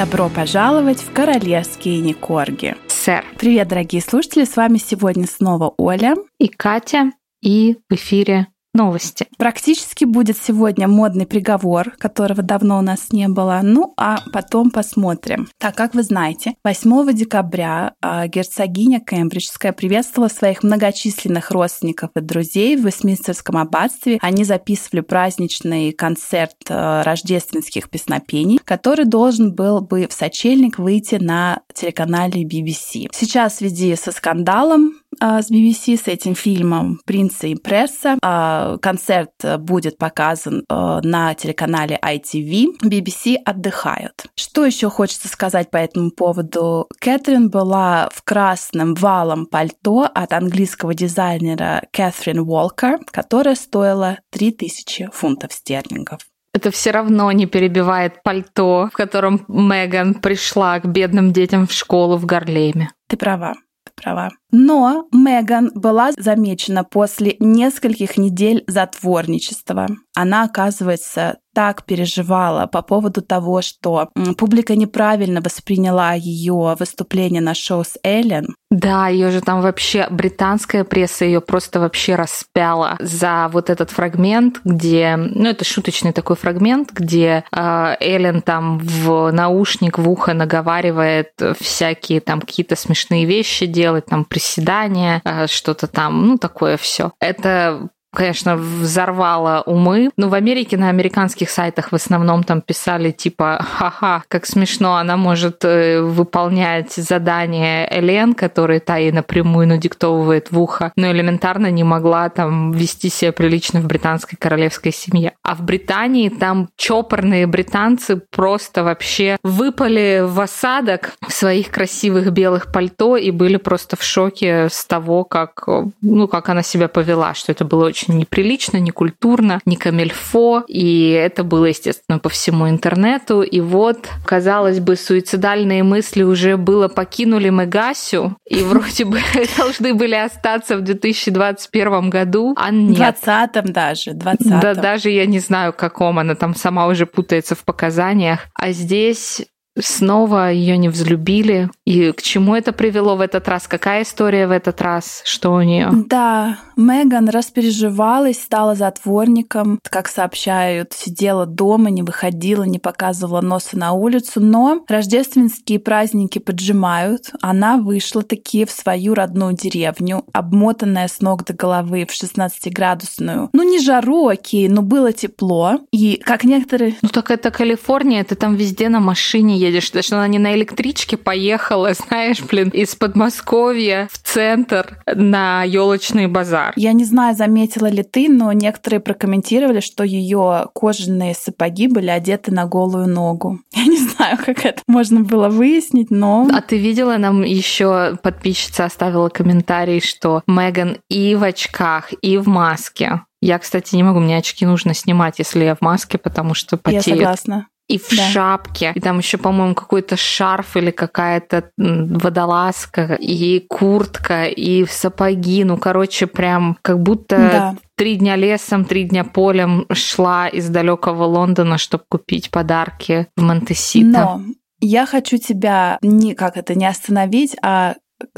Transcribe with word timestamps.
Добро 0.00 0.30
пожаловать 0.30 1.02
в 1.02 1.12
королевские 1.12 2.00
Никорги. 2.00 2.74
Сэр. 2.86 3.22
Привет, 3.38 3.68
дорогие 3.68 4.00
слушатели, 4.00 4.44
с 4.44 4.56
вами 4.56 4.78
сегодня 4.78 5.26
снова 5.26 5.74
Оля 5.76 6.14
и 6.38 6.48
Катя, 6.48 7.10
и 7.42 7.76
в 7.90 7.94
эфире 7.94 8.46
новости. 8.74 9.26
Практически 9.36 10.04
будет 10.04 10.36
сегодня 10.36 10.86
модный 10.86 11.26
приговор, 11.26 11.90
которого 11.98 12.42
давно 12.42 12.78
у 12.78 12.82
нас 12.82 13.12
не 13.12 13.28
было. 13.28 13.60
Ну, 13.62 13.94
а 13.96 14.18
потом 14.32 14.70
посмотрим. 14.70 15.48
Так, 15.58 15.74
как 15.74 15.94
вы 15.94 16.02
знаете, 16.02 16.54
8 16.64 17.12
декабря 17.14 17.94
э, 18.02 18.28
герцогиня 18.28 19.00
Кембриджская 19.00 19.72
приветствовала 19.72 20.28
своих 20.28 20.62
многочисленных 20.62 21.50
родственников 21.50 22.10
и 22.14 22.20
друзей 22.20 22.76
в 22.76 22.86
Вестминстерском 22.86 23.56
аббатстве. 23.56 24.18
Они 24.20 24.44
записывали 24.44 25.00
праздничный 25.00 25.92
концерт 25.92 26.56
э, 26.68 27.02
рождественских 27.02 27.90
песнопений, 27.90 28.60
который 28.64 29.04
должен 29.04 29.52
был 29.52 29.80
бы 29.80 30.06
в 30.06 30.12
сочельник 30.12 30.78
выйти 30.78 31.16
на 31.16 31.60
телеканале 31.74 32.44
BBC. 32.44 33.08
Сейчас 33.12 33.54
в 33.54 33.58
связи 33.58 33.96
со 33.96 34.12
скандалом 34.12 34.94
а, 35.09 35.09
с 35.18 35.50
BBC, 35.50 35.96
с 35.96 36.08
этим 36.08 36.34
фильмом 36.34 37.00
«Принца 37.04 37.46
и 37.46 37.54
пресса». 37.54 38.16
А, 38.22 38.78
концерт 38.78 39.32
будет 39.58 39.98
показан 39.98 40.64
а, 40.68 41.00
на 41.02 41.34
телеканале 41.34 41.98
ITV. 42.02 42.78
BBC 42.84 43.36
отдыхают. 43.44 44.26
Что 44.34 44.64
еще 44.64 44.88
хочется 44.88 45.28
сказать 45.28 45.70
по 45.70 45.76
этому 45.76 46.10
поводу? 46.10 46.88
Кэтрин 47.00 47.50
была 47.50 48.08
в 48.12 48.22
красном 48.22 48.94
валом 48.94 49.46
пальто 49.46 50.08
от 50.14 50.32
английского 50.32 50.94
дизайнера 50.94 51.82
Кэтрин 51.92 52.40
Уолкер, 52.40 52.98
которое 53.10 53.54
стоило 53.54 54.18
3000 54.30 55.10
фунтов 55.12 55.52
стерлингов. 55.52 56.20
Это 56.52 56.70
все 56.70 56.90
равно 56.90 57.30
не 57.32 57.46
перебивает 57.46 58.22
пальто, 58.22 58.88
в 58.92 58.96
котором 58.96 59.44
Меган 59.48 60.14
пришла 60.14 60.80
к 60.80 60.86
бедным 60.86 61.32
детям 61.32 61.66
в 61.66 61.72
школу 61.72 62.16
в 62.16 62.26
Гарлеме. 62.26 62.90
Ты 63.08 63.16
права 63.16 63.54
права. 64.02 64.30
Но 64.50 65.06
Меган 65.12 65.70
была 65.74 66.12
замечена 66.12 66.84
после 66.84 67.36
нескольких 67.38 68.16
недель 68.16 68.64
затворничества. 68.66 69.88
Она, 70.14 70.44
оказывается, 70.44 71.38
так 71.54 71.84
переживала 71.84 72.66
по 72.66 72.82
поводу 72.82 73.22
того, 73.22 73.62
что 73.62 74.10
публика 74.38 74.76
неправильно 74.76 75.40
восприняла 75.40 76.12
ее 76.14 76.76
выступление 76.78 77.42
на 77.42 77.54
шоу 77.54 77.84
с 77.84 77.98
Эллен. 78.02 78.54
Да, 78.70 79.08
ее 79.08 79.30
же 79.30 79.40
там 79.40 79.62
вообще 79.62 80.06
британская 80.10 80.84
пресса 80.84 81.24
ее 81.24 81.40
просто 81.40 81.80
вообще 81.80 82.14
распяла 82.14 82.96
за 83.00 83.48
вот 83.52 83.68
этот 83.68 83.90
фрагмент, 83.90 84.60
где, 84.64 85.16
ну 85.16 85.48
это 85.48 85.64
шуточный 85.64 86.12
такой 86.12 86.36
фрагмент, 86.36 86.92
где 86.92 87.44
э, 87.50 87.96
Эллен 88.00 88.42
там 88.42 88.78
в 88.78 89.32
наушник 89.32 89.98
в 89.98 90.08
ухо 90.08 90.34
наговаривает 90.34 91.32
всякие 91.58 92.20
там 92.20 92.40
какие-то 92.40 92.76
смешные 92.76 93.24
вещи 93.24 93.66
делать, 93.66 94.06
там 94.06 94.24
приседания, 94.24 95.20
э, 95.24 95.48
что-то 95.48 95.88
там, 95.88 96.26
ну 96.26 96.38
такое 96.38 96.76
все. 96.76 97.12
Это 97.20 97.90
конечно, 98.12 98.56
взорвало 98.56 99.62
умы. 99.66 100.10
Но 100.16 100.28
в 100.28 100.34
Америке 100.34 100.76
на 100.76 100.88
американских 100.88 101.50
сайтах 101.50 101.92
в 101.92 101.94
основном 101.94 102.44
там 102.44 102.60
писали 102.60 103.10
типа 103.10 103.64
«Ха-ха, 103.76 104.24
как 104.28 104.46
смешно, 104.46 104.96
она 104.96 105.16
может 105.16 105.64
э, 105.64 106.00
выполнять 106.00 106.92
задание 106.92 107.88
Элен, 107.90 108.34
который 108.34 108.80
та 108.80 108.96
ей 108.96 109.12
напрямую 109.12 109.68
надиктовывает 109.68 110.50
в 110.50 110.58
ухо, 110.60 110.92
но 110.96 111.10
элементарно 111.10 111.70
не 111.70 111.84
могла 111.84 112.28
там 112.28 112.72
вести 112.72 113.08
себя 113.08 113.32
прилично 113.32 113.80
в 113.80 113.86
британской 113.86 114.36
королевской 114.38 114.92
семье». 114.92 115.32
А 115.42 115.54
в 115.54 115.62
Британии 115.62 116.28
там 116.28 116.68
чопорные 116.76 117.46
британцы 117.46 118.16
просто 118.16 118.84
вообще 118.84 119.36
выпали 119.42 120.24
в 120.26 120.40
осадок 120.40 121.12
в 121.26 121.32
своих 121.32 121.70
красивых 121.70 122.30
белых 122.32 122.72
пальто 122.72 123.16
и 123.16 123.30
были 123.30 123.56
просто 123.56 123.96
в 123.96 124.02
шоке 124.02 124.68
с 124.70 124.84
того, 124.84 125.24
как, 125.24 125.66
ну, 126.02 126.28
как 126.28 126.48
она 126.48 126.62
себя 126.62 126.88
повела, 126.88 127.34
что 127.34 127.52
это 127.52 127.64
было 127.64 127.86
очень 127.86 127.99
очень 128.00 128.18
неприлично, 128.18 128.78
некультурно, 128.78 129.60
не 129.64 129.76
камельфо, 129.76 130.64
и 130.66 131.10
это 131.10 131.44
было, 131.44 131.66
естественно, 131.66 132.18
по 132.18 132.28
всему 132.28 132.68
интернету. 132.68 133.42
И 133.42 133.60
вот, 133.60 134.08
казалось 134.24 134.80
бы, 134.80 134.96
суицидальные 134.96 135.82
мысли 135.82 136.22
уже 136.22 136.56
было 136.56 136.88
покинули 136.88 137.50
Мегасю, 137.50 138.36
и 138.48 138.62
вроде 138.62 139.04
бы 139.04 139.20
должны 139.56 139.94
были 139.94 140.14
остаться 140.14 140.76
в 140.76 140.82
2021 140.82 142.10
году, 142.10 142.54
а 142.56 142.70
нет. 142.70 143.16
20 143.24 143.72
даже, 143.72 144.12
20 144.12 144.60
Да, 144.60 144.74
даже 144.74 145.10
я 145.10 145.26
не 145.26 145.38
знаю, 145.38 145.72
каком 145.72 146.18
она 146.18 146.34
там 146.34 146.54
сама 146.54 146.86
уже 146.86 147.06
путается 147.06 147.54
в 147.54 147.64
показаниях. 147.64 148.46
А 148.54 148.72
здесь 148.72 149.42
снова 149.80 150.50
ее 150.50 150.76
не 150.76 150.88
взлюбили. 150.88 151.70
И 151.84 152.12
к 152.12 152.22
чему 152.22 152.54
это 152.54 152.72
привело 152.72 153.16
в 153.16 153.20
этот 153.20 153.48
раз? 153.48 153.66
Какая 153.66 154.02
история 154.02 154.46
в 154.46 154.50
этот 154.50 154.80
раз? 154.80 155.22
Что 155.24 155.52
у 155.52 155.60
нее? 155.62 155.88
Да, 156.06 156.58
Меган 156.76 157.28
распереживалась, 157.28 158.40
стала 158.40 158.74
затворником, 158.74 159.78
как 159.82 160.08
сообщают, 160.08 160.92
сидела 160.92 161.46
дома, 161.46 161.90
не 161.90 162.02
выходила, 162.02 162.62
не 162.64 162.78
показывала 162.78 163.40
носа 163.40 163.78
на 163.78 163.92
улицу, 163.92 164.40
но 164.40 164.84
рождественские 164.88 165.78
праздники 165.78 166.38
поджимают. 166.38 167.32
Она 167.42 167.76
вышла 167.76 168.22
таки 168.22 168.64
в 168.64 168.70
свою 168.70 169.14
родную 169.14 169.54
деревню, 169.54 170.24
обмотанная 170.32 171.08
с 171.08 171.20
ног 171.20 171.44
до 171.44 171.52
головы 171.52 172.06
в 172.08 172.12
16-градусную. 172.12 173.50
Ну, 173.52 173.62
не 173.62 173.78
жару, 173.78 174.28
окей, 174.28 174.68
но 174.68 174.82
было 174.82 175.12
тепло. 175.12 175.80
И 175.92 176.16
как 176.24 176.44
некоторые... 176.44 176.96
Ну, 177.02 177.08
так 177.08 177.30
это 177.30 177.50
Калифорния, 177.50 178.24
ты 178.24 178.34
там 178.34 178.54
везде 178.54 178.88
на 178.88 179.00
машине 179.00 179.58
едешь, 179.58 179.69
даже 179.70 180.14
она 180.14 180.26
не 180.28 180.38
на 180.38 180.54
электричке 180.54 181.16
поехала, 181.16 181.92
знаешь, 182.08 182.42
блин, 182.42 182.68
из 182.68 182.94
Подмосковья 182.94 184.08
в 184.12 184.18
центр 184.18 184.98
на 185.06 185.64
елочный 185.64 186.26
базар. 186.26 186.72
Я 186.76 186.92
не 186.92 187.04
знаю, 187.04 187.36
заметила 187.36 187.86
ли 187.86 188.02
ты, 188.02 188.28
но 188.28 188.52
некоторые 188.52 189.00
прокомментировали, 189.00 189.80
что 189.80 190.04
ее 190.04 190.66
кожаные 190.74 191.34
сапоги 191.34 191.88
были 191.88 192.08
одеты 192.08 192.52
на 192.52 192.66
голую 192.66 193.08
ногу. 193.08 193.60
Я 193.72 193.84
не 193.84 193.98
знаю, 193.98 194.38
как 194.44 194.64
это 194.64 194.82
можно 194.86 195.20
было 195.20 195.48
выяснить, 195.48 196.10
но... 196.10 196.48
А 196.52 196.60
ты 196.60 196.78
видела, 196.78 197.16
нам 197.16 197.42
еще 197.42 198.16
подписчица 198.22 198.84
оставила 198.84 199.28
комментарий, 199.28 200.00
что 200.00 200.42
Меган 200.46 200.98
и 201.08 201.34
в 201.34 201.42
очках, 201.42 202.12
и 202.20 202.36
в 202.36 202.46
маске. 202.46 203.22
Я, 203.42 203.58
кстати, 203.58 203.96
не 203.96 204.02
могу, 204.02 204.20
мне 204.20 204.36
очки 204.36 204.66
нужно 204.66 204.92
снимать, 204.92 205.38
если 205.38 205.64
я 205.64 205.74
в 205.74 205.80
маске, 205.80 206.18
потому 206.18 206.52
что 206.52 206.76
потею. 206.76 207.02
Я 207.06 207.16
согласна 207.16 207.66
и 207.90 207.98
в 207.98 208.08
да. 208.16 208.22
шапке, 208.30 208.92
и 208.94 209.00
там 209.00 209.18
еще, 209.18 209.36
по-моему, 209.36 209.74
какой-то 209.74 210.16
шарф 210.16 210.76
или 210.76 210.92
какая-то 210.92 211.70
водолазка, 211.76 213.14
и 213.14 213.66
куртка, 213.68 214.44
и 214.44 214.86
сапоги, 214.86 215.64
ну, 215.64 215.76
короче, 215.76 216.28
прям 216.28 216.78
как 216.82 217.02
будто 217.02 217.36
да. 217.36 217.76
три 217.96 218.14
дня 218.14 218.36
лесом, 218.36 218.84
три 218.84 219.04
дня 219.04 219.24
полем 219.24 219.86
шла 219.92 220.46
из 220.46 220.68
далекого 220.68 221.24
Лондона, 221.24 221.78
чтобы 221.78 222.04
купить 222.08 222.50
подарки 222.52 223.26
в 223.36 223.42
Монтесита. 223.42 224.06
Но 224.06 224.42
я 224.80 225.04
хочу 225.04 225.38
тебя 225.38 225.98
не 226.00 226.34
как 226.34 226.56
это 226.56 226.76
не 226.76 226.86
остановить, 226.86 227.56
а 227.60 227.96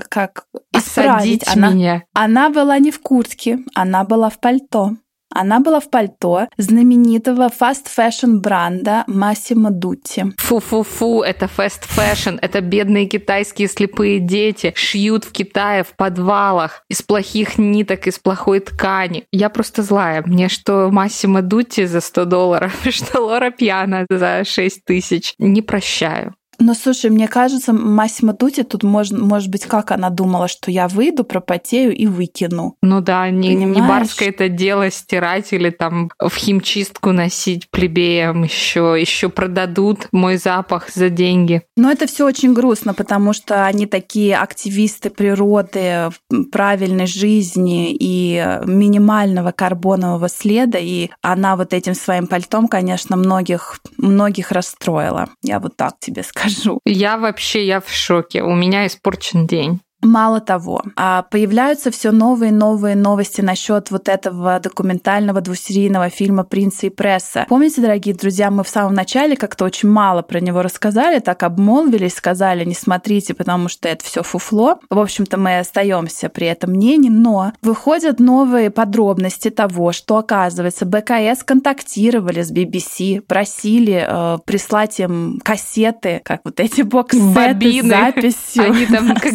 как 0.09 0.47
исправить. 0.75 1.43
Осадить 1.43 1.57
она, 1.57 1.71
меня. 1.71 2.03
Она 2.15 2.49
была 2.49 2.79
не 2.79 2.91
в 2.91 3.01
куртке, 3.01 3.59
она 3.75 4.05
была 4.05 4.31
в 4.31 4.41
пальто. 4.41 4.93
Она 5.35 5.61
была 5.61 5.81
в 5.81 5.91
пальто 5.91 6.49
знаменитого 6.57 7.49
fashion 7.49 8.41
бренда 8.41 9.05
Massimo 9.09 9.71
Dutti. 9.71 10.33
Фу-фу-фу, 10.39 11.23
это 11.23 11.47
fashion, 11.47 12.39
это 12.41 12.61
бедные 12.61 13.07
китайские 13.07 13.69
слепые 13.69 14.19
дети 14.19 14.73
шьют 14.77 15.25
в 15.25 15.33
Китае 15.33 15.85
в 15.85 15.95
подвалах 15.97 16.85
из 16.89 17.03
плохих 17.03 17.59
ниток, 17.59 18.07
из 18.07 18.19
плохой 18.19 18.61
ткани. 18.61 19.25
Я 19.33 19.49
просто 19.49 19.83
злая. 19.83 20.23
Мне 20.27 20.49
что 20.49 20.89
Massimo 20.89 21.41
Dutti 21.43 21.87
за 21.87 22.01
100 22.01 22.25
долларов, 22.25 22.73
что 22.91 23.21
Лора 23.21 23.51
Пьяна 23.51 24.07
за 24.09 24.45
6 24.45 24.85
тысяч. 24.85 25.35
Не 25.39 25.63
прощаю. 25.63 26.35
Но 26.59 26.75
слушай, 26.75 27.11
мне 27.11 27.29
кажется, 27.29 27.73
Массимо 27.73 28.35
Дути 28.35 28.63
тут 28.63 28.83
может, 28.83 29.19
может 29.19 29.51
быть, 29.51 29.65
как 29.65 29.91
она 29.91 30.11
думала, 30.11 30.49
что 30.49 30.71
я 30.71 30.87
выйду, 30.87 31.25
пропотею 31.25 31.95
и 31.95 32.07
выкину. 32.07 32.77
Ну 32.83 33.01
да, 33.01 33.31
не, 33.31 33.55
не 33.55 33.81
барское 33.81 34.29
это 34.29 34.49
дело 34.49 34.91
стирать 34.91 35.53
или 35.53 35.71
там 35.71 36.11
в 36.21 36.35
химчистку 36.35 37.13
носить 37.13 37.69
плебеям 37.71 38.45
еще, 38.45 38.97
еще 38.99 39.29
продадут 39.29 40.09
мой 40.13 40.37
запах 40.37 40.91
за 40.91 41.09
деньги. 41.09 41.63
Но 41.77 41.91
это 41.91 42.07
все 42.07 42.27
очень 42.27 42.53
грустно, 42.53 42.95
потому 42.95 43.33
что 43.33 43.67
они 43.67 43.87
такие 43.87 44.37
активисты 44.37 45.11
природы, 45.11 46.11
правильной 46.53 47.07
жизни 47.07 47.97
и 47.99 48.59
минимального 48.67 49.53
карбонового 49.53 50.29
следа, 50.29 50.79
и 50.79 51.11
она 51.23 51.57
вот 51.57 51.73
этим 51.73 51.95
своим 51.95 52.27
пальтом, 52.27 52.69
конечно, 52.69 53.17
многих, 53.17 53.81
многих 53.97 54.53
расстроила. 54.53 55.29
Я 55.43 55.59
вот 55.59 55.77
так 55.77 55.95
тебе 55.99 56.23
скажу 56.23 56.42
скажу. 56.43 56.81
Я 56.85 57.17
вообще, 57.17 57.67
я 57.67 57.81
в 57.81 57.91
шоке. 57.91 58.43
У 58.43 58.55
меня 58.55 58.87
испорчен 58.87 59.47
день. 59.47 59.81
Мало 60.03 60.41
того, 60.41 60.83
а, 60.97 61.23
появляются 61.23 61.93
все 61.93 62.11
новые 62.11 62.51
и 62.51 62.55
новые 62.55 62.97
новости 62.97 63.41
насчет 63.41 63.93
вот 63.93 64.09
этого 64.09 64.59
документального 64.59 65.41
двусерийного 65.41 66.11
фильма 66.11 66.43
«Принца 66.43 66.87
и 66.87 66.91
пресса». 66.91 67.47
Помните, 67.49 67.81
дорогие 67.81 68.13
друзья, 68.15 68.51
мы 68.51 68.65
в 68.65 68.69
самом 68.69 68.95
начале 68.95 69.37
как-то 69.37 69.65
очень 69.65 69.89
мало 69.89 70.23
про 70.23 70.41
него 70.41 70.63
рассказали, 70.63 71.21
так 71.21 71.45
обмолвились, 71.45 72.15
сказали, 72.15 72.65
не 72.65 72.75
смотрите, 72.75 73.33
потому 73.35 73.69
что 73.69 73.89
это 73.89 74.05
все 74.05 74.25
фуфло. 74.25 74.81
В 74.91 74.99
общем-то, 74.99 75.39
мы 75.39 75.61
остаемся 75.61 76.29
при 76.29 76.49
этом 76.49 76.71
мнении, 76.73 77.09
но 77.09 77.53
выходят 77.63 78.19
новые 78.19 78.71
подробности 78.71 79.51
того, 79.51 79.93
что, 79.93 80.17
оказывается, 80.17 80.85
БКС 80.85 81.45
контактировали 81.45 82.43
с 82.43 82.51
BBC, 82.51 83.21
просили 83.21 84.05
э, 84.05 84.39
прислать 84.45 84.99
им 84.99 85.41
кассеты, 85.45 86.21
как 86.25 86.41
вот 86.45 86.59
эти 86.59 86.83
бокс-сеты 86.83 87.83
с 87.83 87.87
записью. 87.87 88.65
Они 88.65 88.87
там 88.87 89.15
как 89.21 89.33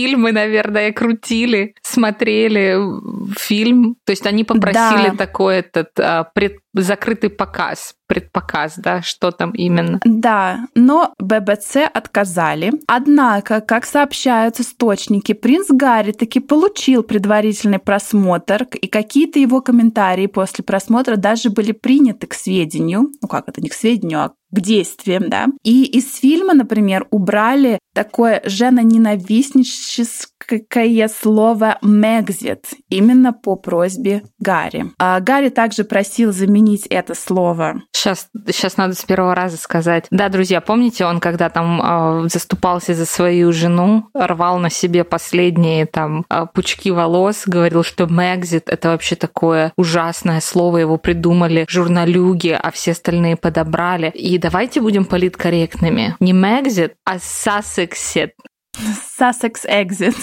диафильмы, 0.00 0.32
наверное, 0.32 0.92
крутили, 0.92 1.74
смотрели 1.82 2.76
фильм. 3.38 3.96
То 4.04 4.12
есть 4.12 4.26
они 4.26 4.44
попросили 4.44 5.10
да. 5.10 5.16
такой 5.16 5.56
этот 5.56 5.88
а, 5.98 6.24
пред, 6.24 6.58
закрытый 6.74 7.30
показ, 7.30 7.94
предпоказ, 8.06 8.74
да, 8.76 9.02
что 9.02 9.30
там 9.30 9.50
именно. 9.52 10.00
Да, 10.04 10.66
но 10.74 11.14
ББЦ 11.18 11.88
отказали. 11.92 12.72
Однако, 12.86 13.60
как 13.60 13.86
сообщают 13.86 14.60
источники, 14.60 15.32
принц 15.32 15.66
Гарри 15.68 16.12
таки 16.12 16.40
получил 16.40 17.02
предварительный 17.02 17.78
просмотр, 17.78 18.64
и 18.80 18.86
какие-то 18.86 19.38
его 19.38 19.60
комментарии 19.60 20.26
после 20.26 20.64
просмотра 20.64 21.16
даже 21.16 21.50
были 21.50 21.72
приняты 21.72 22.26
к 22.26 22.34
сведению. 22.34 23.10
Ну 23.20 23.28
как 23.28 23.48
это, 23.48 23.60
не 23.60 23.68
к 23.68 23.74
сведению, 23.74 24.20
а 24.20 24.32
к 24.50 24.60
действиям, 24.60 25.28
да. 25.28 25.46
И 25.62 25.84
из 25.84 26.16
фильма, 26.16 26.54
например, 26.54 27.06
убрали 27.10 27.78
такое 27.94 28.42
женоненавистническое 28.44 30.30
слово 31.08 31.78
«мэгзит» 31.82 32.66
именно 32.88 33.32
по 33.32 33.56
просьбе 33.56 34.22
Гарри. 34.38 34.86
А 34.98 35.20
Гарри 35.20 35.48
также 35.48 35.84
просил 35.84 36.32
заменить 36.32 36.86
это 36.86 37.14
слово. 37.14 37.82
Сейчас, 37.92 38.28
сейчас 38.46 38.76
надо 38.76 38.94
с 38.94 39.04
первого 39.04 39.34
раза 39.34 39.56
сказать. 39.56 40.06
Да, 40.10 40.28
друзья, 40.28 40.60
помните, 40.60 41.04
он 41.04 41.20
когда 41.20 41.50
там 41.50 41.80
э, 42.24 42.28
заступался 42.28 42.94
за 42.94 43.06
свою 43.06 43.52
жену, 43.52 44.08
рвал 44.14 44.58
на 44.58 44.70
себе 44.70 45.04
последние 45.04 45.86
там 45.86 46.24
э, 46.30 46.46
пучки 46.52 46.90
волос, 46.90 47.42
говорил, 47.46 47.82
что 47.82 48.06
«мэгзит»— 48.06 48.64
это 48.68 48.90
вообще 48.90 49.16
такое 49.16 49.72
ужасное 49.76 50.40
слово, 50.40 50.78
его 50.78 50.96
придумали 50.96 51.66
журналюги, 51.68 52.58
а 52.60 52.70
все 52.70 52.92
остальные 52.92 53.36
подобрали. 53.36 54.10
И 54.10 54.38
давайте 54.38 54.80
будем 54.80 55.04
политкорректными. 55.04 56.16
Не 56.20 56.32
Мэгзит, 56.32 56.94
а 57.04 57.18
Сассексит. 57.18 58.32
Sussex 58.76 59.66
Exit. 59.66 60.16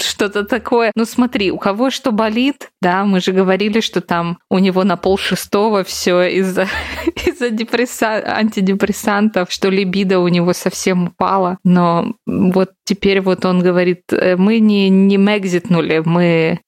Что-то 0.02 0.44
такое. 0.44 0.92
Ну 0.94 1.04
смотри, 1.04 1.50
у 1.52 1.58
кого 1.58 1.90
что 1.90 2.12
болит, 2.12 2.70
да, 2.80 3.04
мы 3.04 3.20
же 3.20 3.32
говорили, 3.32 3.80
что 3.80 4.00
там 4.00 4.38
у 4.50 4.58
него 4.58 4.84
на 4.84 4.96
пол 4.96 5.18
шестого 5.18 5.84
все 5.84 6.22
из-за 6.38 7.50
депресса... 7.50 8.22
антидепрессантов, 8.26 9.52
что 9.52 9.68
либидо 9.68 10.18
у 10.18 10.28
него 10.28 10.52
совсем 10.52 11.08
упало. 11.08 11.58
Но 11.64 12.14
вот 12.26 12.70
теперь 12.84 13.20
вот 13.20 13.44
он 13.44 13.60
говорит, 13.60 14.02
«Э, 14.12 14.36
мы 14.36 14.58
не, 14.58 14.88
не 14.88 15.18
мэгзитнули, 15.18 16.02
мы 16.04 16.60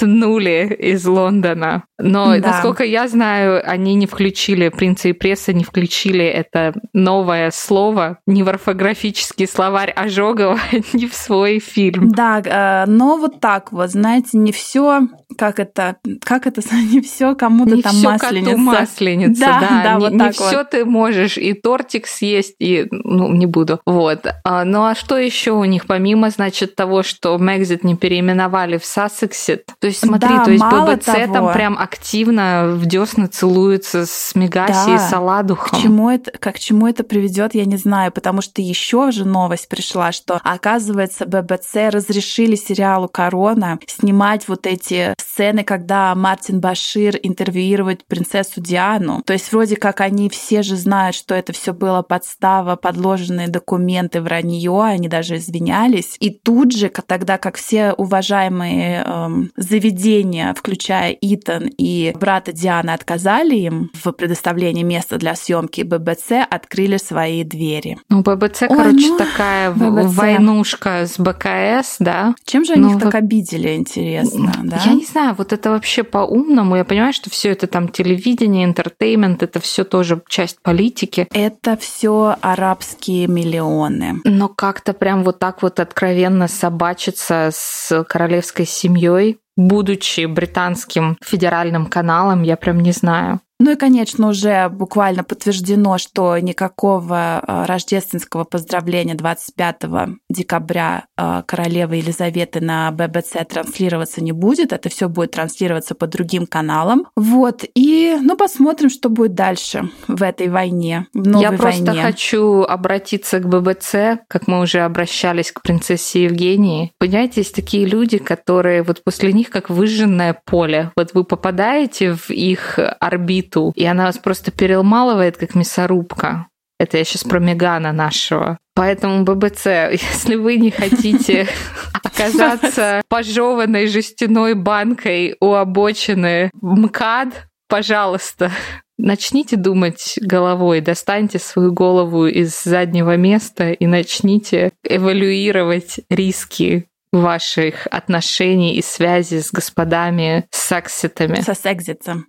сосекснули 0.00 0.76
из 0.78 1.06
Лондона. 1.06 1.84
Но, 1.98 2.38
да. 2.38 2.48
насколько 2.48 2.84
я 2.84 3.08
знаю, 3.08 3.62
они 3.64 3.94
не 3.94 4.06
включили, 4.06 4.68
принца 4.68 5.08
и 5.08 5.12
пресса 5.12 5.52
не 5.52 5.64
включили 5.64 6.24
это 6.24 6.72
новое 6.92 7.50
слово, 7.50 8.18
не 8.26 8.42
в 8.42 8.48
орфографический 8.48 9.46
словарь 9.46 9.90
Ожогова, 9.90 10.58
не 10.92 11.06
в 11.06 11.14
свой 11.14 11.58
фильм. 11.58 12.10
Да, 12.10 12.40
э, 12.40 12.90
но 12.90 13.16
вот 13.18 13.40
так 13.40 13.72
вот, 13.72 13.90
знаете, 13.90 14.38
не 14.38 14.52
все, 14.52 15.08
как 15.36 15.58
это, 15.58 15.96
как 16.24 16.46
это, 16.46 16.62
не 16.90 17.00
все 17.00 17.34
кому-то 17.34 17.76
не 17.76 17.82
там 17.82 17.92
всё 17.92 18.10
масленица. 18.10 18.50
Коту 18.50 18.58
масленица, 18.58 19.40
да, 19.40 19.60
да, 19.60 19.82
да 19.82 19.94
не, 19.94 20.00
вот 20.00 20.12
не 20.12 20.18
так 20.18 20.32
все 20.32 20.58
вот. 20.58 20.70
ты 20.70 20.84
можешь 20.84 21.36
и 21.36 21.52
тортик 21.52 22.06
съесть, 22.06 22.54
и, 22.58 22.86
ну, 22.90 23.32
не 23.32 23.46
буду. 23.46 23.80
Вот. 23.84 24.26
А, 24.44 24.64
ну 24.64 24.84
а 24.84 24.94
что 24.94 25.18
еще 25.18 25.52
у 25.52 25.64
них, 25.64 25.86
помимо, 25.86 26.30
значит, 26.30 26.76
того, 26.76 27.02
что 27.02 27.36
Мэгзит 27.38 27.84
не 27.84 27.94
переименовали 27.94 28.78
в 28.78 28.84
Сассексит? 28.84 29.66
То 29.78 29.86
есть 29.90 30.00
смотри, 30.00 30.28
да, 30.28 30.44
то 30.44 30.50
есть 30.50 30.64
ББЦ 30.64 31.04
того. 31.04 31.32
там 31.32 31.52
прям 31.52 31.78
активно 31.78 32.72
в 32.74 32.86
десна 32.86 33.28
целуется 33.28 34.06
с 34.06 34.34
Мегаси 34.34 34.86
да. 34.86 34.94
и 34.96 34.98
Саладухом. 34.98 35.78
К 35.78 35.82
чему 35.82 36.10
это, 36.10 36.30
как 36.32 36.56
к 36.56 36.58
чему 36.58 36.86
это 36.86 37.04
приведет, 37.04 37.54
я 37.54 37.64
не 37.64 37.76
знаю, 37.76 38.12
потому 38.12 38.42
что 38.42 38.60
еще 38.60 39.10
же 39.12 39.24
новость 39.24 39.68
пришла, 39.68 40.12
что, 40.12 40.40
оказывается, 40.42 41.26
ББЦ 41.26 41.92
разрешили 41.92 42.54
сериалу 42.54 43.08
«Корона» 43.08 43.78
снимать 43.86 44.46
вот 44.48 44.66
эти 44.66 45.14
сцены, 45.18 45.64
когда 45.64 46.14
Мартин 46.14 46.60
Башир 46.60 47.18
интервьюирует 47.22 48.04
принцессу 48.04 48.60
Диану. 48.60 49.22
То 49.24 49.32
есть 49.32 49.50
вроде 49.52 49.76
как 49.76 50.00
они 50.00 50.28
все 50.28 50.62
же 50.62 50.76
знают, 50.76 51.16
что 51.16 51.34
это 51.34 51.52
все 51.52 51.72
было 51.72 52.02
подстава, 52.02 52.76
подложенные 52.76 53.48
документы, 53.48 54.20
вранье, 54.20 54.82
они 54.82 55.08
даже 55.08 55.36
извинялись. 55.36 56.16
И 56.20 56.30
тут 56.30 56.72
же, 56.72 56.88
тогда 56.88 57.38
как 57.38 57.56
все 57.56 57.92
уважаемые 57.92 59.04
эм, 59.04 59.50
заведения, 59.80 60.54
включая 60.54 61.16
Итон 61.20 61.70
и 61.78 62.12
брата 62.18 62.52
Дианы, 62.52 62.90
отказали 62.90 63.54
им 63.54 63.90
в 63.94 64.12
предоставлении 64.12 64.82
места 64.82 65.16
для 65.16 65.34
съемки, 65.34 65.82
ББЦ 65.82 66.46
открыли 66.50 66.98
свои 66.98 67.44
двери. 67.44 67.98
Ну, 68.08 68.22
ББЦ, 68.22 68.62
Ой, 68.62 68.68
короче, 68.68 69.08
ну, 69.08 69.18
такая 69.18 69.70
ББЦ. 69.70 70.16
войнушка 70.16 71.06
с 71.06 71.18
БКС, 71.18 71.96
да? 71.98 72.34
Чем 72.44 72.64
же 72.64 72.74
они 72.74 72.82
ну, 72.82 72.96
их 72.96 73.02
так 73.02 73.14
обидели, 73.14 73.74
интересно, 73.74 74.52
да? 74.62 74.80
Я 74.84 74.92
не 74.92 75.04
знаю, 75.04 75.34
вот 75.36 75.52
это 75.52 75.70
вообще 75.70 76.02
по-умному. 76.02 76.76
Я 76.76 76.84
понимаю, 76.84 77.12
что 77.12 77.30
все 77.30 77.50
это 77.50 77.66
там 77.66 77.88
телевидение, 77.88 78.64
entertainment, 78.64 79.42
это 79.42 79.60
все 79.60 79.84
тоже 79.84 80.20
часть 80.28 80.60
политики. 80.62 81.26
Это 81.32 81.76
все 81.76 82.36
арабские 82.40 83.26
миллионы. 83.28 84.20
Но 84.24 84.48
как-то 84.48 84.92
прям 84.92 85.24
вот 85.24 85.38
так 85.38 85.62
вот 85.62 85.80
откровенно 85.80 86.48
собачиться 86.48 87.50
с 87.52 88.04
королевской 88.04 88.66
семьей, 88.66 89.38
будучи 89.56 90.26
британским 90.26 91.16
федеральным 91.22 91.86
каналом, 91.86 92.42
я 92.42 92.56
прям 92.56 92.80
не 92.80 92.92
знаю. 92.92 93.40
Ну 93.60 93.72
и, 93.72 93.76
конечно, 93.76 94.28
уже 94.28 94.70
буквально 94.70 95.22
подтверждено, 95.22 95.98
что 95.98 96.38
никакого 96.38 97.44
э, 97.46 97.64
рождественского 97.66 98.44
поздравления 98.44 99.14
25 99.14 99.82
декабря 100.30 101.04
э, 101.18 101.42
королевы 101.46 101.96
Елизаветы 101.96 102.62
на 102.62 102.90
ББЦ 102.90 103.46
транслироваться 103.46 104.24
не 104.24 104.32
будет. 104.32 104.72
Это 104.72 104.88
все 104.88 105.10
будет 105.10 105.32
транслироваться 105.32 105.94
по 105.94 106.06
другим 106.06 106.46
каналам. 106.46 107.06
Вот. 107.16 107.64
И, 107.74 108.16
ну, 108.22 108.34
посмотрим, 108.34 108.88
что 108.88 109.10
будет 109.10 109.34
дальше 109.34 109.90
в 110.08 110.22
этой 110.22 110.48
войне, 110.48 111.06
в 111.12 111.28
новой 111.28 111.42
Я 111.42 111.52
просто 111.52 111.84
войне. 111.84 112.02
хочу 112.02 112.62
обратиться 112.62 113.40
к 113.40 113.46
ББЦ, 113.46 114.22
как 114.26 114.46
мы 114.46 114.60
уже 114.60 114.80
обращались 114.80 115.52
к 115.52 115.60
принцессе 115.60 116.24
Евгении. 116.24 116.92
Понимаете, 116.96 117.42
есть 117.42 117.54
такие 117.54 117.84
люди, 117.84 118.16
которые 118.16 118.82
вот 118.84 119.04
после 119.04 119.34
них 119.34 119.50
как 119.50 119.68
выжженное 119.68 120.40
поле. 120.46 120.92
Вот 120.96 121.10
вы 121.12 121.24
попадаете 121.24 122.14
в 122.14 122.30
их 122.30 122.78
орбиту, 122.98 123.49
плиту, 123.50 123.72
и 123.74 123.84
она 123.84 124.06
вас 124.06 124.18
просто 124.18 124.50
перелмалывает, 124.50 125.36
как 125.36 125.54
мясорубка. 125.54 126.46
Это 126.78 126.96
я 126.96 127.04
сейчас 127.04 127.24
про 127.24 127.40
Мегана 127.40 127.92
нашего. 127.92 128.58
Поэтому 128.74 129.24
ББЦ, 129.24 129.66
если 129.92 130.36
вы 130.36 130.56
не 130.56 130.70
хотите 130.70 131.46
оказаться 132.02 133.02
пожеванной 133.08 133.86
жестяной 133.86 134.54
банкой 134.54 135.36
у 135.40 135.52
обочины 135.52 136.50
МКАД, 136.62 137.46
пожалуйста, 137.68 138.50
начните 138.96 139.56
думать 139.56 140.18
головой, 140.22 140.80
достаньте 140.80 141.38
свою 141.38 141.72
голову 141.72 142.26
из 142.26 142.62
заднего 142.62 143.16
места 143.16 143.72
и 143.72 143.86
начните 143.86 144.72
эвалюировать 144.82 146.00
риски 146.08 146.86
ваших 147.12 147.86
отношений 147.90 148.76
и 148.76 148.82
связи 148.82 149.40
с 149.40 149.50
господами 149.50 150.46
секситами. 150.50 151.40
Со 151.40 151.54
секситом. 151.54 152.26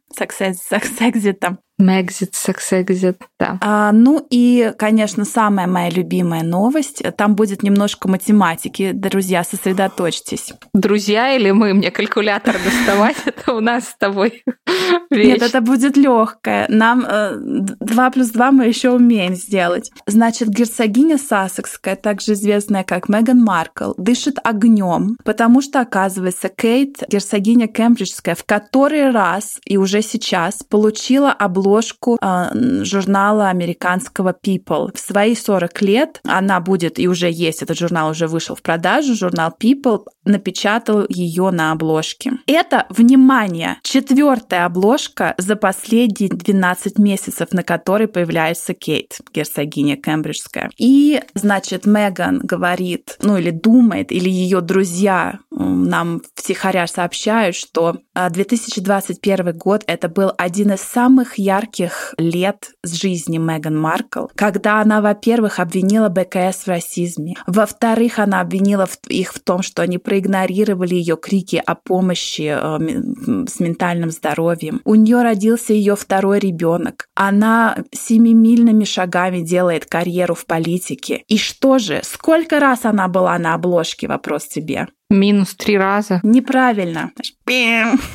Секситом. 0.98 1.60
Мэгзит, 1.82 2.36
секс-экзит, 2.36 3.18
да. 3.40 3.58
А, 3.62 3.92
ну 3.92 4.26
и, 4.30 4.74
конечно, 4.78 5.26
самая 5.26 5.68
моя 5.68 5.90
любимая 5.90 6.44
новость. 6.44 7.04
Там 7.18 7.36
будет 7.36 7.64
немножко 7.64 8.08
математики. 8.08 8.92
Друзья, 8.94 9.44
сосредоточьтесь. 9.44 10.54
Друзья 10.74 11.36
или 11.36 11.52
мы? 11.52 11.74
Мне 11.74 11.92
калькулятор 11.92 12.56
доставать? 12.64 13.18
Это 13.26 13.54
у 13.54 13.60
нас 13.60 13.90
с 13.90 13.96
тобой 13.98 14.44
Нет, 15.12 15.42
это 15.42 15.62
будет 15.62 15.98
легкое. 15.98 16.66
Нам 16.70 17.02
2 17.02 18.08
э, 18.08 18.12
плюс 18.12 18.30
2 18.30 18.52
мы 18.52 18.66
еще 18.68 18.92
умеем 18.92 19.36
сделать. 19.36 19.92
Значит, 20.06 20.50
герцогиня 20.50 21.18
Сассекская, 21.18 21.96
также 21.96 22.34
известная 22.34 22.84
как 22.84 23.10
Меган 23.10 23.44
Маркл, 23.44 23.94
дышит 23.98 24.38
огнем, 24.44 25.18
потому 25.24 25.62
что, 25.62 25.82
оказывается, 25.82 26.50
Кейт, 26.50 27.04
герцогиня 27.10 27.68
Кембриджская, 27.68 28.36
в 28.36 28.44
который 28.44 29.12
раз 29.12 29.60
и 29.66 29.78
уже 29.78 30.02
сейчас 30.02 30.64
получила 30.64 31.32
обложку 31.32 31.71
обложку 31.72 32.18
э, 32.22 32.84
журнала 32.84 33.50
американского 33.50 34.36
People. 34.46 34.92
В 34.94 35.00
свои 35.00 35.36
40 35.36 35.82
лет 35.82 36.22
она 36.26 36.60
будет, 36.60 37.00
и 37.00 37.08
уже 37.08 37.30
есть, 37.32 37.62
этот 37.62 37.78
журнал 37.78 38.12
уже 38.12 38.28
вышел 38.28 38.56
в 38.56 38.62
продажу, 38.62 39.16
журнал 39.16 39.54
People 39.62 40.06
напечатал 40.26 41.06
ее 41.10 41.50
на 41.52 41.72
обложке. 41.72 42.34
Это, 42.48 42.86
внимание, 42.90 43.78
четвертая 43.84 44.66
обложка 44.66 45.34
за 45.38 45.56
последние 45.56 46.30
12 46.30 47.00
месяцев, 47.00 47.50
на 47.52 47.64
которой 47.64 48.08
появляется 48.08 48.74
Кейт, 48.74 49.20
герцогиня 49.34 49.96
Кембриджская. 49.96 50.70
И, 50.78 51.22
значит, 51.34 51.86
Меган 51.86 52.40
говорит, 52.40 53.18
ну 53.22 53.38
или 53.38 53.52
думает, 53.52 54.12
или 54.12 54.30
ее 54.30 54.62
друзья 54.62 55.40
нам 55.50 56.22
втихаря 56.36 56.88
сообщают, 56.88 57.56
что 57.56 57.98
2021 58.16 59.48
а, 59.48 59.54
год 59.54 59.84
это 59.88 60.10
был 60.10 60.32
один 60.38 60.74
из 60.74 60.82
самых 60.82 61.38
ярких 61.38 62.14
лет 62.18 62.72
с 62.84 62.94
жизни 62.94 63.38
Меган 63.38 63.78
Маркл, 63.78 64.26
когда 64.36 64.82
она, 64.82 65.02
во-первых, 65.02 65.60
обвинила 65.60 66.10
БКС 66.10 66.66
в 66.66 66.68
расизме, 66.68 67.36
во-вторых, 67.48 68.20
она 68.20 68.42
обвинила 68.42 68.88
их 69.08 69.34
в 69.34 69.40
том, 69.40 69.62
что 69.62 69.82
они 69.82 69.98
проигнорировали 69.98 70.96
ее 70.96 71.16
крики 71.16 71.62
о 71.66 71.76
помощи 71.76 72.54
э, 72.54 73.46
с 73.48 73.60
ментальным 73.60 74.12
здоровьем. 74.12 74.82
У 74.84 74.96
нее 74.96 75.22
родился 75.22 75.74
ее 75.74 75.96
второй 75.96 76.40
ребенок. 76.40 77.08
Она 77.16 77.78
семимильными 77.92 78.84
шагами 78.84 79.42
делает 79.42 79.86
карьеру 79.86 80.36
в 80.36 80.46
политике. 80.46 81.24
И 81.28 81.38
что 81.38 81.80
же, 81.80 82.02
сколько 82.04 82.60
раз 82.60 82.86
она 82.86 83.08
была 83.08 83.38
на 83.38 83.54
обложке, 83.54 84.08
вопрос 84.08 84.48
тебе? 84.48 84.88
Минус 85.12 85.56
три 85.56 85.78
раза. 85.78 86.22
Неправильно. 86.24 87.12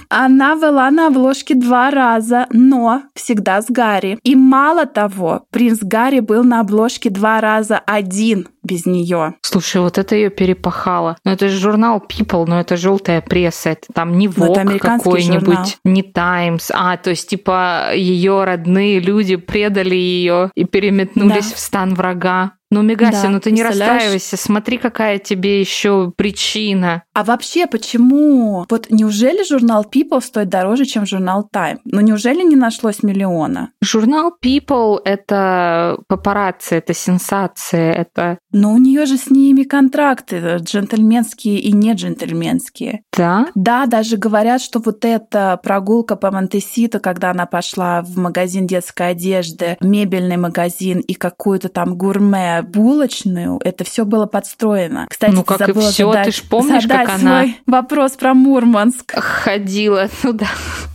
Она 0.09 0.57
была 0.57 0.91
на 0.91 1.09
обложке 1.09 1.55
два 1.55 1.91
раза, 1.91 2.47
но 2.51 3.03
всегда 3.15 3.61
с 3.61 3.67
Гарри. 3.69 4.19
И 4.23 4.35
мало 4.35 4.87
того, 4.87 5.43
принц 5.51 5.81
Гарри 5.83 6.21
был 6.21 6.43
на 6.43 6.61
обложке 6.61 7.11
два 7.11 7.41
раза 7.43 7.79
один 7.79 8.49
без 8.63 8.87
нее. 8.87 9.35
Слушай, 9.43 9.83
вот 9.83 9.99
это 9.99 10.17
ее 10.17 10.31
перепахало. 10.31 11.19
Но 11.25 11.33
это 11.33 11.49
же 11.49 11.59
журнал 11.59 12.03
People, 12.09 12.47
но 12.47 12.61
это 12.61 12.77
желтая 12.77 13.21
пресса. 13.21 13.71
Это 13.71 13.87
там 13.93 14.17
не 14.17 14.27
Vogue 14.27 14.79
какой-нибудь, 14.79 15.79
не 15.85 16.03
Times. 16.03 16.71
А, 16.73 16.97
то 16.97 17.11
есть, 17.11 17.29
типа, 17.29 17.91
ее 17.95 18.45
родные 18.45 19.01
люди 19.01 19.37
предали 19.37 19.95
ее 19.95 20.51
и 20.55 20.65
переметнулись 20.65 21.51
да. 21.51 21.57
в 21.57 21.59
стан 21.59 21.95
врага. 21.95 22.53
Ну, 22.71 22.83
Мегася, 22.83 23.23
да, 23.23 23.29
ну 23.29 23.41
ты 23.41 23.53
не 23.53 23.63
расстраивайся, 23.63 24.37
смотри, 24.37 24.79
какая 24.79 25.19
тебе 25.19 25.61
еще 25.61 26.13
причина. 26.17 27.05
А 27.15 27.23
вообще, 27.23 27.67
почему? 27.67 28.67
Вот 28.69 28.89
неужели 28.91 29.45
журнал 29.45 29.87
People 29.91 30.21
стоит 30.21 30.49
дороже, 30.49 30.85
чем 30.85 31.07
журнал 31.07 31.49
Time? 31.55 31.79
Ну, 31.85 32.01
неужели 32.01 32.43
не 32.43 32.57
нашлось 32.57 33.03
миллиона? 33.03 33.71
Журнал 33.81 34.35
People— 34.45 34.99
это 35.05 35.99
папарацци, 36.09 36.77
это 36.77 36.93
сенсация, 36.93 37.93
это... 37.93 38.39
Но 38.51 38.73
у 38.73 38.79
нее 38.79 39.07
же 39.07 39.17
с 39.17 39.31
ними 39.31 39.63
контракты 39.63 40.57
джентльменские 40.57 41.61
и 41.61 41.73
не 41.73 41.93
джентльменские. 41.93 43.03
Да? 43.17 43.47
Да, 43.55 43.87
даже 43.87 44.17
говорят, 44.17 44.61
что 44.61 44.81
вот 44.81 45.05
эта 45.05 45.59
прогулка 45.63 46.17
по 46.17 46.33
Монтесито, 46.33 46.99
когда 46.99 47.31
она 47.31 47.47
пошла 47.47 48.03
в 48.03 48.19
магазин 48.19 48.67
детской 48.67 49.11
одежды, 49.11 49.77
мебельный 49.81 50.37
магазин 50.37 50.99
и 51.01 51.15
какую-то 51.15 51.69
там 51.69 51.97
гурме 51.97 52.66
булочную, 52.67 53.61
это 53.65 53.85
все 53.85 54.05
было 54.05 54.27
подстроено. 54.27 55.07
Кстати, 55.09 55.33
ну, 55.33 55.45
как 55.45 55.69
и 55.69 55.73
все, 55.73 56.07
задать, 56.07 56.27
ты 56.27 56.33
ж 56.33 56.43
помнишь, 56.43 56.83
задать 56.83 57.07
как 57.07 57.19
она... 57.21 57.41
свой 57.43 57.61
вопрос 57.67 58.13
про 58.13 58.35
Мурманск. 58.35 59.15
Ходила, 59.17 60.09
ну 60.23 60.33
да. 60.33 60.49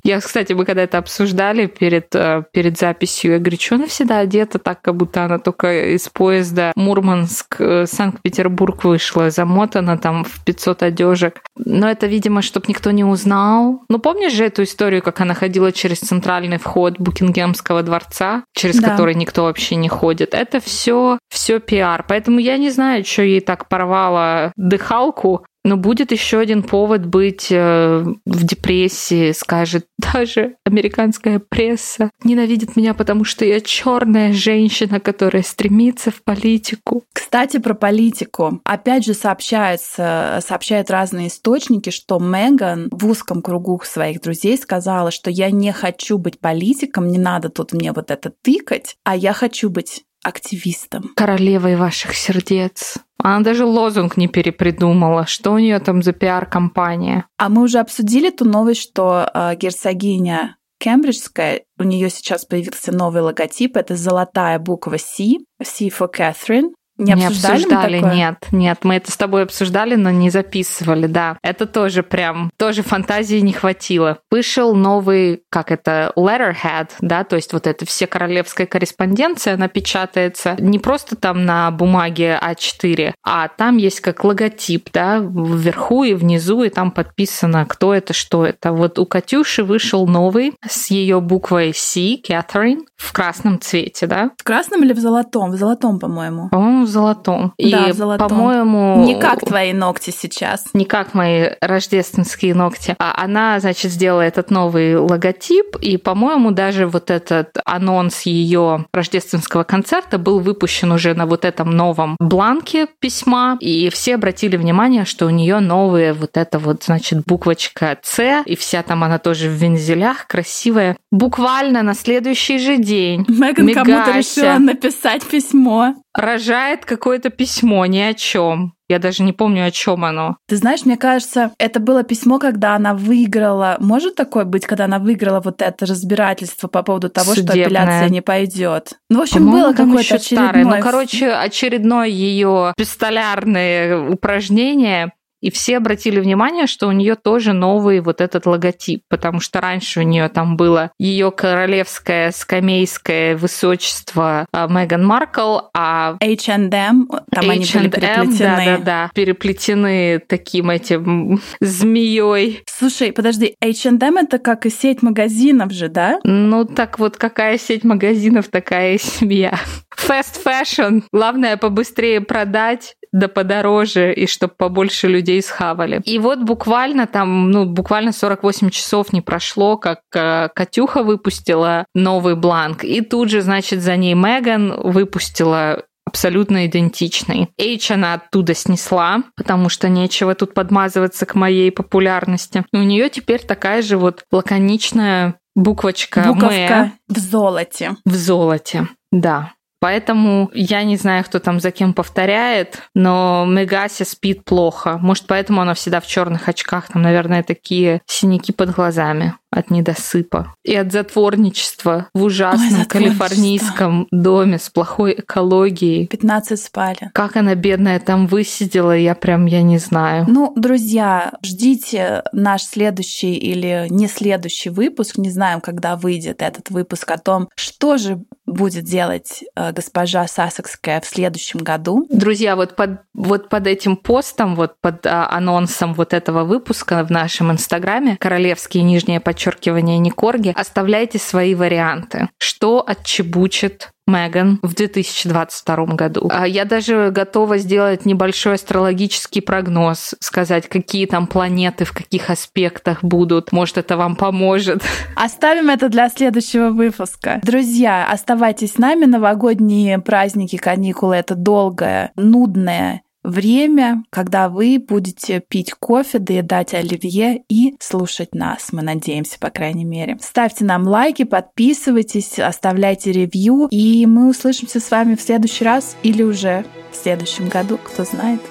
Я, 0.03 0.19
кстати, 0.19 0.53
мы 0.53 0.65
когда 0.65 0.81
это 0.81 0.97
обсуждали 0.97 1.67
перед, 1.67 2.13
э, 2.15 2.43
перед 2.51 2.77
записью, 2.79 3.33
я 3.33 3.39
говорю, 3.39 3.57
что 3.59 3.75
она 3.75 3.85
всегда 3.85 4.19
одета 4.19 4.57
так, 4.57 4.81
как 4.81 4.95
будто 4.95 5.23
она 5.23 5.37
только 5.37 5.93
из 5.93 6.09
поезда 6.09 6.71
Мурманск, 6.75 7.57
э, 7.59 7.85
Санкт-Петербург 7.85 8.83
вышла, 8.83 9.29
замотана 9.29 9.97
там 9.97 10.23
в 10.23 10.43
500 10.43 10.83
одежек. 10.83 11.41
Но 11.55 11.87
это, 11.89 12.07
видимо, 12.07 12.41
чтобы 12.41 12.65
никто 12.69 12.89
не 12.91 13.03
узнал. 13.03 13.83
Ну, 13.89 13.99
помнишь 13.99 14.33
же 14.33 14.45
эту 14.45 14.63
историю, 14.63 15.03
как 15.03 15.21
она 15.21 15.35
ходила 15.35 15.71
через 15.71 15.99
центральный 15.99 16.57
вход 16.57 16.97
Букингемского 16.97 17.83
дворца, 17.83 18.43
через 18.53 18.79
да. 18.79 18.89
который 18.89 19.13
никто 19.13 19.43
вообще 19.43 19.75
не 19.75 19.89
ходит? 19.89 20.33
Это 20.33 20.59
все, 20.59 21.19
все 21.29 21.50
пиар. 21.59 22.05
Поэтому 22.07 22.39
я 22.39 22.57
не 22.57 22.69
знаю, 22.69 23.03
что 23.05 23.23
ей 23.23 23.41
так 23.41 23.67
порвало 23.67 24.53
дыхалку, 24.55 25.45
но 25.63 25.77
будет 25.77 26.11
еще 26.11 26.39
один 26.39 26.63
повод 26.63 27.05
быть 27.05 27.47
э, 27.51 28.03
в 28.25 28.43
депрессии, 28.43 29.31
скажет 29.31 29.85
даже 29.97 30.55
американская 30.65 31.39
пресса. 31.39 32.09
Ненавидит 32.23 32.75
меня, 32.75 32.93
потому 32.93 33.23
что 33.25 33.45
я 33.45 33.61
черная 33.61 34.33
женщина, 34.33 34.99
которая 34.99 35.43
стремится 35.43 36.09
в 36.09 36.23
политику. 36.23 37.03
Кстати, 37.13 37.57
про 37.57 37.75
политику. 37.75 38.59
Опять 38.63 39.05
же 39.05 39.13
сообщается, 39.13 40.39
сообщают 40.45 40.89
разные 40.89 41.27
источники, 41.27 41.91
что 41.91 42.19
Меган 42.19 42.87
в 42.91 43.07
узком 43.07 43.41
кругу 43.41 43.79
своих 43.83 44.21
друзей 44.21 44.57
сказала, 44.57 45.11
что 45.11 45.29
я 45.29 45.51
не 45.51 45.71
хочу 45.71 46.17
быть 46.17 46.39
политиком, 46.39 47.07
не 47.07 47.19
надо 47.19 47.49
тут 47.49 47.71
мне 47.71 47.91
вот 47.91 48.09
это 48.09 48.31
тыкать, 48.41 48.95
а 49.03 49.15
я 49.15 49.33
хочу 49.33 49.69
быть 49.69 50.03
активистом. 50.23 51.11
Королевой 51.15 51.75
ваших 51.75 52.15
сердец. 52.15 52.97
Она 53.17 53.41
даже 53.41 53.65
лозунг 53.65 54.17
не 54.17 54.27
перепридумала. 54.27 55.25
Что 55.25 55.51
у 55.51 55.59
нее 55.59 55.79
там 55.79 56.01
за 56.01 56.13
пиар-компания? 56.13 57.25
А 57.37 57.49
мы 57.49 57.63
уже 57.63 57.79
обсудили 57.79 58.29
ту 58.29 58.45
новость, 58.45 58.81
что 58.81 59.29
э, 59.33 59.55
герцогиня 59.55 60.57
Кембриджская, 60.81 61.61
у 61.77 61.83
нее 61.83 62.09
сейчас 62.09 62.45
появился 62.45 62.91
новый 62.91 63.21
логотип, 63.21 63.77
это 63.77 63.95
золотая 63.95 64.57
буква 64.57 64.97
C, 64.97 65.37
C 65.63 65.89
for 65.89 66.09
Catherine, 66.11 66.71
не 67.01 67.13
обсуждали, 67.13 67.57
не 67.57 67.63
обсуждали 67.63 68.15
нет, 68.15 68.47
нет. 68.51 68.79
Мы 68.83 68.95
это 68.95 69.11
с 69.11 69.17
тобой 69.17 69.43
обсуждали, 69.43 69.95
но 69.95 70.11
не 70.11 70.29
записывали, 70.29 71.07
да. 71.07 71.37
Это 71.41 71.65
тоже 71.65 72.03
прям, 72.03 72.51
тоже 72.57 72.83
фантазии 72.83 73.37
не 73.37 73.53
хватило. 73.53 74.19
Вышел 74.29 74.75
новый, 74.75 75.43
как 75.49 75.71
это, 75.71 76.13
letterhead, 76.15 76.89
да, 77.01 77.23
то 77.23 77.35
есть 77.35 77.53
вот 77.53 77.67
это 77.67 77.85
все 77.85 78.07
королевская 78.07 78.67
корреспонденция, 78.67 79.55
она 79.55 79.67
печатается 79.67 80.55
не 80.59 80.79
просто 80.79 81.15
там 81.15 81.45
на 81.45 81.71
бумаге 81.71 82.39
А4, 82.41 83.13
а 83.23 83.47
там 83.47 83.77
есть 83.77 84.01
как 84.01 84.23
логотип, 84.23 84.89
да, 84.93 85.17
вверху 85.19 86.03
и 86.03 86.13
внизу, 86.13 86.63
и 86.63 86.69
там 86.69 86.91
подписано, 86.91 87.65
кто 87.65 87.93
это, 87.93 88.13
что 88.13 88.45
это. 88.45 88.71
Вот 88.71 88.99
у 88.99 89.05
Катюши 89.05 89.63
вышел 89.63 90.07
новый 90.07 90.53
с 90.67 90.91
ее 90.91 91.21
буквой 91.21 91.73
C, 91.73 92.17
Catherine, 92.17 92.79
в 92.95 93.13
красном 93.13 93.59
цвете, 93.59 94.07
да? 94.07 94.31
В 94.37 94.43
красном 94.43 94.83
или 94.83 94.93
в 94.93 94.99
золотом? 94.99 95.51
В 95.51 95.57
золотом, 95.57 95.99
по-моему. 95.99 96.49
По-моему, 96.49 96.85
золотом. 96.91 97.53
Да, 97.57 97.87
и, 97.87 97.91
в 97.91 97.95
золотом. 97.95 98.29
по-моему... 98.29 99.03
Не 99.03 99.19
как 99.19 99.39
твои 99.39 99.73
ногти 99.73 100.11
сейчас. 100.11 100.65
Не 100.73 100.85
как 100.85 101.13
мои 101.13 101.49
рождественские 101.61 102.53
ногти. 102.53 102.95
А 102.99 103.13
она, 103.23 103.59
значит, 103.59 103.91
сделала 103.91 104.21
этот 104.21 104.51
новый 104.51 104.97
логотип, 104.97 105.75
и, 105.81 105.97
по-моему, 105.97 106.51
даже 106.51 106.87
вот 106.87 107.09
этот 107.09 107.57
анонс 107.65 108.21
ее 108.23 108.85
рождественского 108.93 109.63
концерта 109.63 110.17
был 110.17 110.39
выпущен 110.39 110.91
уже 110.91 111.13
на 111.13 111.25
вот 111.25 111.45
этом 111.45 111.71
новом 111.71 112.15
бланке 112.19 112.87
письма, 112.99 113.57
и 113.59 113.89
все 113.89 114.15
обратили 114.15 114.57
внимание, 114.57 115.05
что 115.05 115.25
у 115.25 115.29
нее 115.29 115.59
новые 115.59 116.13
вот 116.13 116.37
это 116.37 116.59
вот, 116.59 116.83
значит, 116.83 117.23
буквочка 117.25 117.97
С, 118.03 118.43
и 118.45 118.55
вся 118.55 118.83
там 118.83 119.03
она 119.03 119.17
тоже 119.17 119.49
в 119.49 119.53
вензелях, 119.53 120.27
красивая. 120.27 120.97
Буквально 121.11 121.83
на 121.83 121.93
следующий 121.93 122.57
же 122.57 122.77
день 122.77 123.25
Меган 123.27 123.73
кому-то 123.73 124.11
решила 124.17 124.57
написать 124.59 125.23
письмо. 125.23 125.95
Рожает 126.13 126.85
какое-то 126.85 127.29
письмо 127.29 127.85
ни 127.85 127.99
о 127.99 128.13
чем. 128.13 128.73
Я 128.89 128.99
даже 128.99 129.23
не 129.23 129.31
помню, 129.31 129.65
о 129.65 129.71
чем 129.71 130.03
оно. 130.03 130.35
Ты 130.49 130.57
знаешь, 130.57 130.83
мне 130.83 130.97
кажется, 130.97 131.51
это 131.57 131.79
было 131.79 132.03
письмо, 132.03 132.39
когда 132.39 132.75
она 132.75 132.93
выиграла. 132.93 133.77
Может 133.79 134.15
такое 134.15 134.43
быть, 134.43 134.65
когда 134.65 134.85
она 134.85 134.99
выиграла 134.99 135.39
вот 135.39 135.61
это 135.61 135.85
разбирательство 135.85 136.67
по 136.67 136.83
поводу 136.83 137.09
того, 137.09 137.33
Судебное. 137.33 137.53
что 137.53 137.63
апелляция 137.63 138.09
не 138.09 138.21
пойдет? 138.21 138.93
Ну, 139.09 139.19
в 139.19 139.21
общем, 139.21 139.49
было 139.49 139.71
какое-то 139.71 140.15
очередное. 140.15 140.49
Старое. 140.49 140.65
Ну, 140.65 140.81
короче, 140.81 141.31
очередное 141.31 142.07
ее 142.07 142.73
пистолярное 142.75 144.09
упражнение 144.09 145.13
и 145.41 145.51
все 145.51 145.77
обратили 145.77 146.19
внимание, 146.19 146.67
что 146.67 146.87
у 146.87 146.91
нее 146.91 147.15
тоже 147.15 147.53
новый 147.53 147.99
вот 147.99 148.21
этот 148.21 148.45
логотип, 148.45 149.03
потому 149.09 149.39
что 149.39 149.59
раньше 149.59 149.99
у 149.99 150.03
нее 150.03 150.29
там 150.29 150.55
было 150.55 150.91
ее 150.99 151.31
королевское 151.31 152.31
скамейское 152.31 153.35
высочество 153.35 154.45
а, 154.53 154.67
Меган 154.67 155.05
Маркл, 155.05 155.59
а 155.73 156.15
H&M, 156.21 156.69
там 156.69 156.99
H&M, 157.09 157.49
они 157.49 157.65
были 157.73 157.89
переплетены. 157.89 158.37
Да, 158.39 158.65
да, 158.65 158.77
да, 158.77 159.11
переплетены 159.13 160.19
таким 160.19 160.69
этим 160.69 161.41
змеей. 161.59 162.63
Слушай, 162.67 163.11
подожди, 163.11 163.55
H&M 163.61 164.17
это 164.17 164.39
как 164.39 164.65
и 164.65 164.69
сеть 164.69 165.01
магазинов 165.01 165.71
же, 165.71 165.87
да? 165.89 166.19
Ну 166.23 166.65
так 166.65 166.99
вот, 166.99 167.17
какая 167.17 167.57
сеть 167.57 167.83
магазинов, 167.83 168.47
такая 168.49 168.95
и 168.95 168.97
семья. 168.97 169.59
Fast 169.97 170.41
fashion. 170.43 171.03
Главное 171.11 171.57
побыстрее 171.57 172.21
продать, 172.21 172.95
да 173.11 173.27
подороже, 173.27 174.13
и 174.13 174.27
чтобы 174.27 174.53
побольше 174.57 175.07
людей 175.07 175.41
схавали. 175.41 176.01
И 176.05 176.19
вот 176.19 176.39
буквально 176.39 177.07
там, 177.07 177.51
ну, 177.51 177.65
буквально 177.65 178.11
48 178.11 178.69
часов 178.69 179.13
не 179.13 179.21
прошло, 179.21 179.77
как 179.77 179.99
э, 180.15 180.49
Катюха 180.53 181.03
выпустила 181.03 181.85
новый 181.93 182.35
бланк. 182.35 182.83
И 182.83 183.01
тут 183.01 183.29
же, 183.29 183.41
значит, 183.41 183.81
за 183.81 183.97
ней 183.97 184.13
Меган 184.13 184.73
выпустила 184.81 185.83
абсолютно 186.05 186.65
идентичный. 186.65 187.49
Эйч 187.57 187.91
она 187.91 188.15
оттуда 188.15 188.53
снесла, 188.53 189.23
потому 189.35 189.69
что 189.69 189.87
нечего 189.87 190.35
тут 190.35 190.53
подмазываться 190.53 191.25
к 191.25 191.35
моей 191.35 191.71
популярности. 191.71 192.65
И 192.73 192.77
у 192.77 192.83
нее 192.83 193.09
теперь 193.09 193.41
такая 193.41 193.81
же 193.81 193.97
вот 193.97 194.25
лаконичная 194.31 195.35
буквочка 195.55 196.23
Буковка 196.27 196.91
в 197.07 197.17
золоте. 197.17 197.95
В 198.05 198.13
золоте, 198.13 198.87
да. 199.11 199.53
Поэтому 199.81 200.51
я 200.53 200.83
не 200.83 200.95
знаю, 200.95 201.23
кто 201.23 201.39
там 201.39 201.59
за 201.59 201.71
кем 201.71 201.95
повторяет, 201.95 202.83
но 202.93 203.45
Мегаси 203.47 204.03
спит 204.03 204.45
плохо. 204.45 204.99
Может, 204.99 205.25
поэтому 205.25 205.59
она 205.59 205.73
всегда 205.73 205.99
в 205.99 206.07
черных 206.07 206.47
очках. 206.47 206.89
Там, 206.89 207.01
наверное, 207.01 207.41
такие 207.41 208.01
синяки 208.05 208.53
под 208.53 208.69
глазами 208.69 209.33
от 209.51 209.69
недосыпа 209.69 210.55
и 210.63 210.75
от 210.75 210.91
затворничества 210.91 212.07
в 212.13 212.23
ужасном 212.23 212.81
Ой, 212.81 212.85
калифорнийском 212.85 214.07
доме 214.11 214.57
с 214.57 214.69
плохой 214.69 215.15
экологией. 215.19 216.07
15 216.07 216.59
спали. 216.59 217.11
Как 217.13 217.35
она, 217.35 217.55
бедная, 217.55 217.99
там 217.99 218.27
высидела, 218.27 218.95
я 218.95 219.13
прям, 219.13 219.45
я 219.45 219.61
не 219.61 219.77
знаю. 219.77 220.25
Ну, 220.27 220.53
друзья, 220.55 221.33
ждите 221.43 222.23
наш 222.31 222.63
следующий 222.63 223.35
или 223.35 223.87
не 223.89 224.07
следующий 224.07 224.69
выпуск. 224.69 225.17
Не 225.17 225.29
знаем, 225.29 225.59
когда 225.59 225.95
выйдет 225.95 226.41
этот 226.41 226.69
выпуск 226.69 227.11
о 227.11 227.17
том, 227.17 227.49
что 227.55 227.97
же 227.97 228.23
будет 228.45 228.85
делать 228.85 229.43
э, 229.55 229.71
госпожа 229.71 230.27
Сассекская 230.27 231.01
в 231.01 231.05
следующем 231.05 231.59
году. 231.59 232.05
Друзья, 232.09 232.55
вот 232.55 232.75
под, 232.75 232.99
вот 233.13 233.49
под 233.49 233.67
этим 233.67 233.97
постом, 233.97 234.55
вот 234.55 234.75
под 234.81 235.05
а, 235.05 235.29
анонсом 235.29 235.93
вот 235.93 236.13
этого 236.13 236.43
выпуска 236.43 237.03
в 237.03 237.11
нашем 237.11 237.51
инстаграме 237.51 238.17
«Королевские 238.17 238.83
нижние 238.83 239.19
подчеркивания» 239.19 239.97
Никорги, 239.97 240.53
оставляйте 240.55 241.19
свои 241.19 241.55
варианты. 241.55 242.29
Что 242.37 242.83
отчебучит 242.85 243.89
Меган 244.11 244.59
в 244.61 244.73
2022 244.73 245.85
году. 245.95 246.29
А 246.31 246.47
я 246.47 246.65
даже 246.65 247.11
готова 247.11 247.57
сделать 247.57 248.05
небольшой 248.05 248.55
астрологический 248.55 249.41
прогноз, 249.41 250.15
сказать, 250.19 250.67
какие 250.67 251.05
там 251.05 251.27
планеты 251.27 251.85
в 251.85 251.93
каких 251.93 252.29
аспектах 252.29 253.03
будут. 253.03 253.51
Может, 253.51 253.77
это 253.77 253.97
вам 253.97 254.15
поможет. 254.15 254.83
Оставим 255.15 255.69
это 255.69 255.89
для 255.89 256.09
следующего 256.09 256.69
выпуска. 256.69 257.39
Друзья, 257.43 258.07
оставайтесь 258.09 258.73
с 258.73 258.77
нами. 258.77 259.05
Новогодние 259.05 259.99
праздники, 259.99 260.57
каникулы— 260.57 261.15
это 261.17 261.35
долгое, 261.35 262.11
нудное 262.15 263.01
время, 263.23 264.03
когда 264.09 264.49
вы 264.49 264.83
будете 264.85 265.39
пить 265.39 265.73
кофе, 265.73 266.19
доедать 266.19 266.73
оливье 266.73 267.43
и 267.49 267.75
слушать 267.79 268.33
нас, 268.33 268.69
мы 268.71 268.81
надеемся, 268.81 269.39
по 269.39 269.49
крайней 269.49 269.85
мере. 269.85 270.17
Ставьте 270.21 270.65
нам 270.65 270.87
лайки, 270.87 271.23
подписывайтесь, 271.23 272.39
оставляйте 272.39 273.11
ревью, 273.11 273.67
и 273.71 274.05
мы 274.05 274.29
услышимся 274.29 274.79
с 274.79 274.91
вами 274.91 275.15
в 275.15 275.21
следующий 275.21 275.65
раз 275.65 275.95
или 276.03 276.23
уже 276.23 276.65
в 276.91 276.95
следующем 276.95 277.47
году, 277.47 277.77
кто 277.77 278.03
знает. 278.03 278.41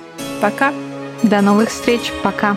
Пока! 0.41 0.73
До 1.23 1.43
новых 1.43 1.69
встреч, 1.69 2.13
пока! 2.23 2.57